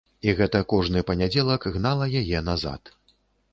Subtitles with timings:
[0.29, 2.95] І гэта кожны панядзелак гнала яе назад.